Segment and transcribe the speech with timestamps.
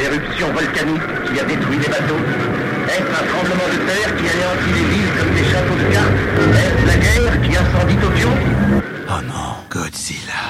[0.00, 2.20] une éruption volcanique qui a détruit les bateaux
[2.88, 6.18] Est-ce un tremblement de terre qui anéantit les villes comme des châteaux de cartes
[6.54, 8.28] Est-ce la guerre qui incendie Tokyo
[9.08, 10.42] Oh non, Godzilla.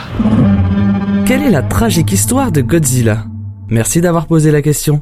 [1.26, 3.24] Quelle est la tragique histoire de Godzilla?
[3.68, 5.00] Merci d'avoir posé la question.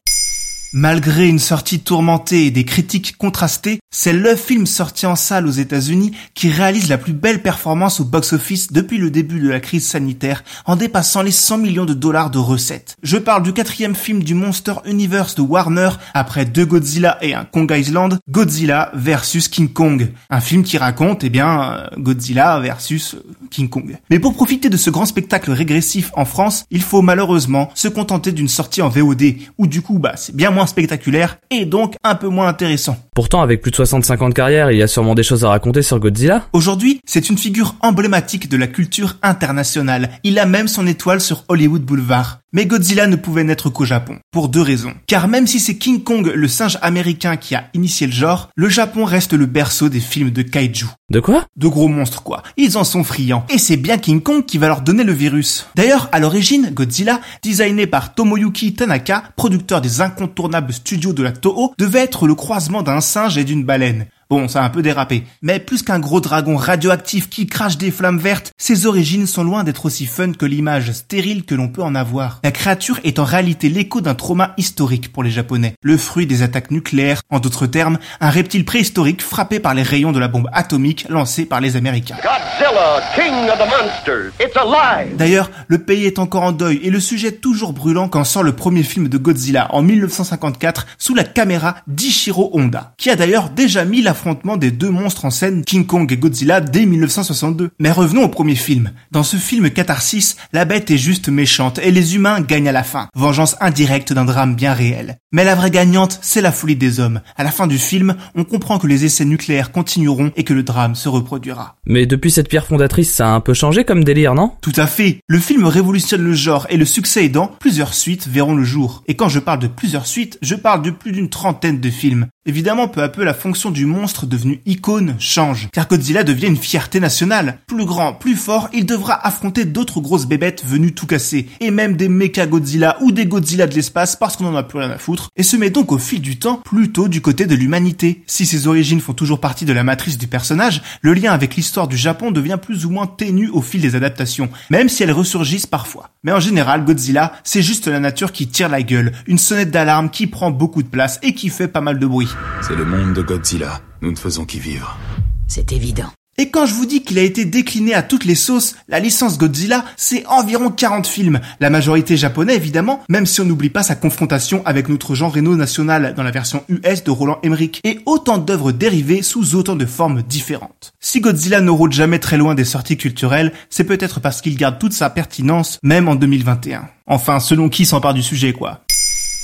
[0.74, 5.50] Malgré une sortie tourmentée et des critiques contrastées, c'est le film sorti en salle aux
[5.50, 9.86] États-Unis qui réalise la plus belle performance au box-office depuis le début de la crise
[9.86, 12.96] sanitaire en dépassant les 100 millions de dollars de recettes.
[13.02, 17.46] Je parle du quatrième film du Monster Universe de Warner après deux Godzilla et un
[17.46, 20.12] Kong Island, Godzilla versus King Kong.
[20.28, 23.16] Un film qui raconte, eh bien, euh, Godzilla versus
[23.50, 23.96] King Kong.
[24.10, 28.32] Mais pour profiter de ce grand spectacle régressif en France, il faut malheureusement se contenter
[28.32, 32.14] d'une sortie en VOD, où du coup, bah, c'est bien moins spectaculaire et donc un
[32.14, 32.96] peu moins intéressant.
[33.18, 35.48] Pourtant, avec plus de 65 ans de carrière, il y a sûrement des choses à
[35.48, 36.46] raconter sur Godzilla.
[36.52, 40.10] Aujourd'hui, c'est une figure emblématique de la culture internationale.
[40.22, 42.38] Il a même son étoile sur Hollywood Boulevard.
[42.54, 44.94] Mais Godzilla ne pouvait n'être qu'au Japon, pour deux raisons.
[45.06, 48.70] Car même si c'est King Kong, le singe américain, qui a initié le genre, le
[48.70, 50.86] Japon reste le berceau des films de kaiju.
[51.10, 51.44] De quoi?
[51.56, 52.42] De gros monstres quoi.
[52.56, 53.44] Ils en sont friands.
[53.50, 55.66] Et c'est bien King Kong qui va leur donner le virus.
[55.74, 61.74] D'ailleurs, à l'origine, Godzilla, designé par Tomoyuki Tanaka, producteur des incontournables studios de la Toho,
[61.76, 64.06] devait être le croisement d'un singe et d'une baleine.
[64.30, 65.24] Bon, ça a un peu dérapé.
[65.40, 69.64] Mais plus qu'un gros dragon radioactif qui crache des flammes vertes, ses origines sont loin
[69.64, 72.40] d'être aussi fun que l'image stérile que l'on peut en avoir.
[72.44, 75.72] La créature est en réalité l'écho d'un trauma historique pour les Japonais.
[75.80, 80.12] Le fruit des attaques nucléaires, en d'autres termes, un reptile préhistorique frappé par les rayons
[80.12, 82.16] de la bombe atomique lancée par les Américains.
[82.16, 84.32] Godzilla, king of the monsters.
[84.38, 85.16] It's alive.
[85.16, 88.52] D'ailleurs, le pays est encore en deuil et le sujet toujours brûlant quand sort le
[88.52, 93.86] premier film de Godzilla en 1954 sous la caméra d'Ichiro Honda, qui a d'ailleurs déjà
[93.86, 97.70] mis l'affrontement des deux monstres en scène, King Kong et Godzilla, dès 1962.
[97.78, 98.90] Mais revenons au premier film.
[99.12, 102.82] Dans ce film catharsis, la bête est juste méchante et les humains gagnent à la
[102.82, 105.18] fin, vengeance indirecte d'un drame bien réel.
[105.30, 107.20] Mais la vraie gagnante, c'est la folie des hommes.
[107.36, 110.64] À la fin du film, on comprend que les essais nucléaires continueront et que le
[110.64, 111.76] drame se reproduira.
[111.86, 114.50] Mais depuis cette pierre fondatrice, ça a un peu changé comme délire, non?
[114.62, 115.20] Tout à fait.
[115.28, 119.04] Le film révolutionne le genre et le succès aidant, plusieurs suites verront le jour.
[119.06, 122.26] Et quand je parle de plusieurs suites, je parle de plus d'une trentaine de films.
[122.48, 126.56] Évidemment, peu à peu, la fonction du monstre devenu icône change, car Godzilla devient une
[126.56, 127.58] fierté nationale.
[127.66, 131.94] Plus grand, plus fort, il devra affronter d'autres grosses bébêtes venues tout casser, et même
[131.94, 134.96] des méca Godzilla ou des Godzilla de l'espace parce qu'on en a plus rien à
[134.96, 138.22] foutre, et se met donc au fil du temps plutôt du côté de l'humanité.
[138.26, 141.86] Si ses origines font toujours partie de la matrice du personnage, le lien avec l'histoire
[141.86, 145.66] du Japon devient plus ou moins ténu au fil des adaptations, même si elles ressurgissent
[145.66, 146.08] parfois.
[146.22, 150.08] Mais en général, Godzilla, c'est juste la nature qui tire la gueule, une sonnette d'alarme
[150.08, 152.28] qui prend beaucoup de place et qui fait pas mal de bruit.
[152.62, 153.80] C'est le monde de Godzilla.
[154.02, 154.98] Nous ne faisons qu'y vivre.
[155.46, 156.10] C'est évident.
[156.40, 159.38] Et quand je vous dis qu'il a été décliné à toutes les sauces, la licence
[159.38, 161.40] Godzilla, c'est environ 40 films.
[161.58, 165.56] La majorité japonais évidemment, même si on n'oublie pas sa confrontation avec notre Jean Reno
[165.56, 169.84] national dans la version US de Roland Emmerich, et autant d'œuvres dérivées sous autant de
[169.84, 170.92] formes différentes.
[171.00, 174.78] Si Godzilla ne rôde jamais très loin des sorties culturelles, c'est peut-être parce qu'il garde
[174.78, 176.88] toute sa pertinence, même en 2021.
[177.08, 178.82] Enfin, selon qui s'empare du sujet quoi.